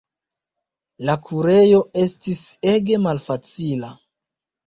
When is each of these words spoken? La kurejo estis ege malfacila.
La 1.09 1.15
kurejo 1.25 1.81
estis 2.05 2.41
ege 2.71 2.99
malfacila. 3.05 3.93